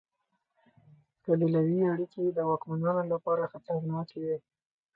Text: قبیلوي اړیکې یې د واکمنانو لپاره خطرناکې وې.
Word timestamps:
قبیلوي 1.25 1.79
اړیکې 1.93 2.19
یې 2.25 2.31
د 2.37 2.39
واکمنانو 2.49 3.03
لپاره 3.13 3.49
خطرناکې 3.51 4.17
وې. 4.23 4.37